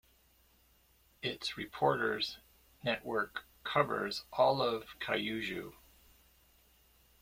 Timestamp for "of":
4.63-4.97